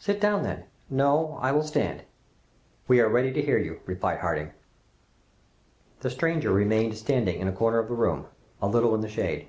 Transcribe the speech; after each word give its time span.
"Sit 0.00 0.20
down, 0.20 0.42
then." 0.42 0.64
"No, 0.90 1.38
I 1.40 1.52
will 1.52 1.62
stand." 1.62 2.02
"We 2.88 2.98
are 2.98 3.08
ready 3.08 3.30
to 3.32 3.40
hear 3.40 3.56
you," 3.56 3.78
replied 3.86 4.18
Harding. 4.18 4.50
The 6.00 6.10
stranger 6.10 6.50
remained 6.50 6.96
standing 6.98 7.38
in 7.40 7.46
a 7.46 7.52
corner 7.52 7.78
of 7.78 7.86
the 7.86 7.94
room, 7.94 8.26
a 8.60 8.66
little 8.66 8.96
in 8.96 9.00
the 9.00 9.08
shade. 9.08 9.46